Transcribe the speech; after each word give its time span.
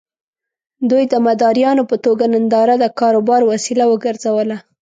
دوی 0.89 1.03
د 1.09 1.13
مداريانو 1.25 1.83
په 1.89 1.95
توګه 2.05 2.25
ننداره 2.33 2.75
د 2.79 2.85
کاروبار 2.99 3.41
وسيله 3.51 3.83
وګرځوله. 3.87 4.57